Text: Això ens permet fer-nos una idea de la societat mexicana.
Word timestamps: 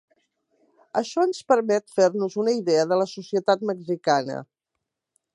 Això 1.01 1.25
ens 1.27 1.41
permet 1.51 1.93
fer-nos 1.99 2.37
una 2.43 2.55
idea 2.61 2.85
de 2.93 2.97
la 3.01 3.07
societat 3.11 3.61
mexicana. 3.73 4.39